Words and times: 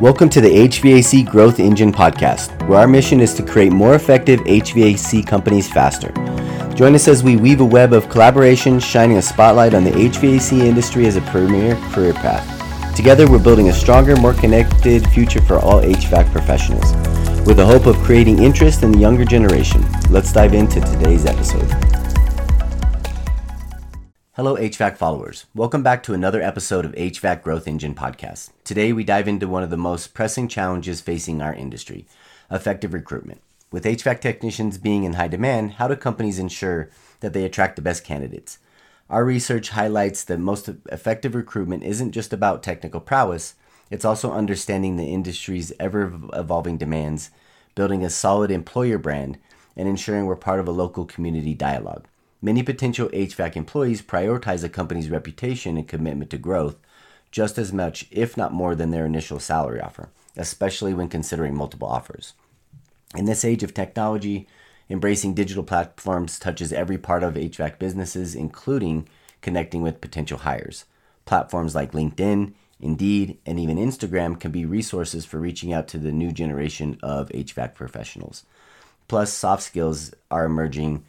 Welcome 0.00 0.30
to 0.30 0.40
the 0.40 0.48
HVAC 0.48 1.28
Growth 1.28 1.60
Engine 1.60 1.92
podcast, 1.92 2.66
where 2.66 2.78
our 2.80 2.86
mission 2.86 3.20
is 3.20 3.34
to 3.34 3.42
create 3.42 3.70
more 3.70 3.94
effective 3.96 4.40
HVAC 4.40 5.26
companies 5.26 5.70
faster. 5.70 6.10
Join 6.74 6.94
us 6.94 7.06
as 7.06 7.22
we 7.22 7.36
weave 7.36 7.60
a 7.60 7.66
web 7.66 7.92
of 7.92 8.08
collaboration, 8.08 8.80
shining 8.80 9.18
a 9.18 9.22
spotlight 9.22 9.74
on 9.74 9.84
the 9.84 9.90
HVAC 9.90 10.60
industry 10.60 11.06
as 11.06 11.16
a 11.16 11.20
premier 11.20 11.76
career 11.92 12.14
path. 12.14 12.96
Together, 12.96 13.30
we're 13.30 13.44
building 13.44 13.68
a 13.68 13.74
stronger, 13.74 14.16
more 14.16 14.32
connected 14.32 15.06
future 15.10 15.42
for 15.42 15.58
all 15.58 15.82
HVAC 15.82 16.32
professionals. 16.32 16.94
With 17.46 17.58
the 17.58 17.66
hope 17.66 17.84
of 17.84 17.96
creating 17.96 18.42
interest 18.42 18.82
in 18.82 18.92
the 18.92 18.98
younger 18.98 19.26
generation, 19.26 19.84
let's 20.08 20.32
dive 20.32 20.54
into 20.54 20.80
today's 20.80 21.26
episode. 21.26 21.68
Hello, 24.40 24.56
HVAC 24.56 24.96
followers. 24.96 25.44
Welcome 25.54 25.82
back 25.82 26.02
to 26.04 26.14
another 26.14 26.40
episode 26.40 26.86
of 26.86 26.92
HVAC 26.92 27.42
Growth 27.42 27.68
Engine 27.68 27.94
Podcast. 27.94 28.48
Today, 28.64 28.90
we 28.90 29.04
dive 29.04 29.28
into 29.28 29.46
one 29.46 29.62
of 29.62 29.68
the 29.68 29.76
most 29.76 30.14
pressing 30.14 30.48
challenges 30.48 31.02
facing 31.02 31.42
our 31.42 31.52
industry 31.52 32.06
effective 32.50 32.94
recruitment. 32.94 33.42
With 33.70 33.84
HVAC 33.84 34.18
technicians 34.22 34.78
being 34.78 35.04
in 35.04 35.12
high 35.12 35.28
demand, 35.28 35.72
how 35.72 35.88
do 35.88 35.94
companies 35.94 36.38
ensure 36.38 36.88
that 37.20 37.34
they 37.34 37.44
attract 37.44 37.76
the 37.76 37.82
best 37.82 38.02
candidates? 38.02 38.56
Our 39.10 39.26
research 39.26 39.68
highlights 39.68 40.24
that 40.24 40.40
most 40.40 40.70
effective 40.90 41.34
recruitment 41.34 41.82
isn't 41.82 42.12
just 42.12 42.32
about 42.32 42.62
technical 42.62 43.00
prowess, 43.00 43.56
it's 43.90 44.06
also 44.06 44.32
understanding 44.32 44.96
the 44.96 45.12
industry's 45.12 45.70
ever 45.78 46.18
evolving 46.32 46.78
demands, 46.78 47.28
building 47.74 48.02
a 48.02 48.08
solid 48.08 48.50
employer 48.50 48.96
brand, 48.96 49.36
and 49.76 49.86
ensuring 49.86 50.24
we're 50.24 50.34
part 50.34 50.60
of 50.60 50.66
a 50.66 50.72
local 50.72 51.04
community 51.04 51.52
dialogue. 51.52 52.06
Many 52.42 52.62
potential 52.62 53.08
HVAC 53.10 53.56
employees 53.56 54.00
prioritize 54.00 54.64
a 54.64 54.68
company's 54.68 55.10
reputation 55.10 55.76
and 55.76 55.86
commitment 55.86 56.30
to 56.30 56.38
growth 56.38 56.76
just 57.30 57.58
as 57.58 57.72
much, 57.72 58.06
if 58.10 58.36
not 58.36 58.52
more, 58.52 58.74
than 58.74 58.90
their 58.90 59.06
initial 59.06 59.38
salary 59.38 59.80
offer, 59.80 60.08
especially 60.36 60.94
when 60.94 61.08
considering 61.08 61.54
multiple 61.54 61.88
offers. 61.88 62.32
In 63.16 63.26
this 63.26 63.44
age 63.44 63.62
of 63.62 63.74
technology, 63.74 64.48
embracing 64.88 65.34
digital 65.34 65.62
platforms 65.62 66.38
touches 66.38 66.72
every 66.72 66.98
part 66.98 67.22
of 67.22 67.34
HVAC 67.34 67.78
businesses, 67.78 68.34
including 68.34 69.08
connecting 69.42 69.82
with 69.82 70.00
potential 70.00 70.38
hires. 70.38 70.86
Platforms 71.26 71.74
like 71.74 71.92
LinkedIn, 71.92 72.54
Indeed, 72.80 73.38
and 73.44 73.60
even 73.60 73.76
Instagram 73.76 74.40
can 74.40 74.50
be 74.50 74.64
resources 74.64 75.26
for 75.26 75.38
reaching 75.38 75.72
out 75.72 75.86
to 75.88 75.98
the 75.98 76.12
new 76.12 76.32
generation 76.32 76.98
of 77.02 77.28
HVAC 77.28 77.74
professionals. 77.74 78.44
Plus, 79.06 79.32
soft 79.32 79.62
skills 79.62 80.14
are 80.30 80.46
emerging 80.46 81.04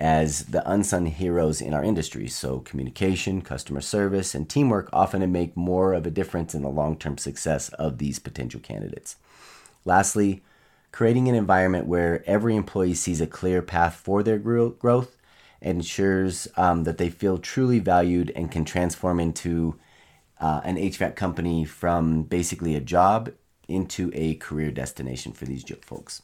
as 0.00 0.46
the 0.46 0.68
unsung 0.68 1.04
heroes 1.04 1.60
in 1.60 1.74
our 1.74 1.84
industry. 1.84 2.26
So, 2.26 2.60
communication, 2.60 3.42
customer 3.42 3.82
service, 3.82 4.34
and 4.34 4.48
teamwork 4.48 4.88
often 4.92 5.30
make 5.30 5.56
more 5.56 5.92
of 5.92 6.06
a 6.06 6.10
difference 6.10 6.54
in 6.54 6.62
the 6.62 6.70
long 6.70 6.96
term 6.96 7.18
success 7.18 7.68
of 7.70 7.98
these 7.98 8.18
potential 8.18 8.60
candidates. 8.60 9.16
Lastly, 9.84 10.42
creating 10.90 11.28
an 11.28 11.34
environment 11.34 11.86
where 11.86 12.24
every 12.26 12.56
employee 12.56 12.94
sees 12.94 13.20
a 13.20 13.26
clear 13.26 13.60
path 13.60 13.94
for 13.94 14.22
their 14.22 14.38
growth 14.38 15.16
ensures 15.60 16.48
um, 16.56 16.84
that 16.84 16.96
they 16.96 17.10
feel 17.10 17.36
truly 17.36 17.78
valued 17.78 18.32
and 18.34 18.50
can 18.50 18.64
transform 18.64 19.20
into 19.20 19.78
uh, 20.40 20.62
an 20.64 20.76
HVAC 20.76 21.14
company 21.14 21.66
from 21.66 22.22
basically 22.22 22.74
a 22.74 22.80
job 22.80 23.30
into 23.68 24.10
a 24.14 24.34
career 24.36 24.70
destination 24.70 25.32
for 25.32 25.44
these 25.44 25.64
folks. 25.82 26.22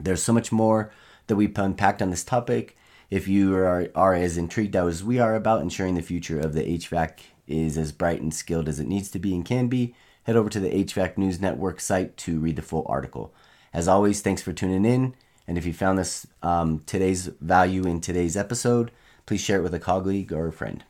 There's 0.00 0.22
so 0.22 0.32
much 0.32 0.50
more 0.50 0.92
that 1.26 1.36
we've 1.36 1.56
unpacked 1.56 2.02
on 2.02 2.10
this 2.10 2.24
topic. 2.24 2.76
If 3.10 3.28
you 3.28 3.54
are, 3.54 3.88
are 3.94 4.14
as 4.14 4.36
intrigued 4.36 4.74
as 4.74 5.04
we 5.04 5.18
are 5.18 5.34
about 5.34 5.60
ensuring 5.60 5.94
the 5.94 6.02
future 6.02 6.40
of 6.40 6.54
the 6.54 6.62
HVAC 6.62 7.18
is 7.46 7.76
as 7.76 7.92
bright 7.92 8.20
and 8.20 8.32
skilled 8.32 8.68
as 8.68 8.80
it 8.80 8.86
needs 8.86 9.10
to 9.10 9.18
be 9.18 9.34
and 9.34 9.44
can 9.44 9.68
be, 9.68 9.94
head 10.24 10.36
over 10.36 10.48
to 10.48 10.60
the 10.60 10.70
HVAC 10.70 11.18
News 11.18 11.40
Network 11.40 11.80
site 11.80 12.16
to 12.18 12.38
read 12.38 12.56
the 12.56 12.62
full 12.62 12.86
article. 12.88 13.34
As 13.72 13.88
always, 13.88 14.20
thanks 14.20 14.42
for 14.42 14.52
tuning 14.52 14.84
in. 14.84 15.14
And 15.46 15.58
if 15.58 15.66
you 15.66 15.72
found 15.72 15.98
this 15.98 16.26
um, 16.42 16.82
today's 16.86 17.26
value 17.40 17.84
in 17.84 18.00
today's 18.00 18.36
episode, 18.36 18.90
please 19.26 19.40
share 19.40 19.58
it 19.58 19.62
with 19.62 19.74
a 19.74 19.80
colleague 19.80 20.32
or 20.32 20.46
a 20.46 20.52
friend. 20.52 20.84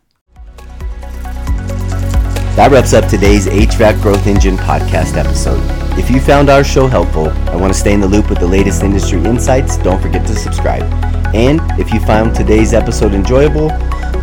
That 2.54 2.70
wraps 2.70 2.92
up 2.92 3.08
today's 3.08 3.46
HVAC 3.46 4.02
Growth 4.02 4.26
Engine 4.26 4.58
podcast 4.58 5.16
episode. 5.16 5.62
If 5.98 6.10
you 6.10 6.20
found 6.20 6.50
our 6.50 6.62
show 6.62 6.86
helpful 6.86 7.30
and 7.30 7.58
want 7.58 7.72
to 7.72 7.78
stay 7.78 7.94
in 7.94 8.00
the 8.00 8.06
loop 8.06 8.28
with 8.28 8.40
the 8.40 8.46
latest 8.46 8.82
industry 8.82 9.24
insights, 9.24 9.78
don't 9.78 10.02
forget 10.02 10.26
to 10.26 10.36
subscribe. 10.36 10.82
And 11.34 11.62
if 11.80 11.94
you 11.94 12.00
found 12.00 12.34
today's 12.34 12.74
episode 12.74 13.14
enjoyable, 13.14 13.70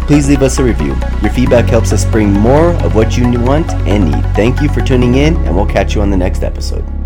please 0.06 0.29
leave 0.29 0.44
us 0.44 0.59
a 0.59 0.63
review. 0.63 0.95
Your 1.23 1.31
feedback 1.31 1.66
helps 1.66 1.91
us 1.91 2.06
bring 2.06 2.31
more 2.31 2.73
of 2.84 2.94
what 2.94 3.17
you 3.17 3.23
want 3.41 3.72
and 3.88 4.12
need. 4.12 4.23
Thank 4.35 4.61
you 4.61 4.69
for 4.69 4.81
tuning 4.81 5.16
in, 5.16 5.35
and 5.38 5.56
we'll 5.56 5.66
catch 5.66 5.96
you 5.96 6.01
on 6.01 6.11
the 6.11 6.17
next 6.17 6.44
episode. 6.44 6.99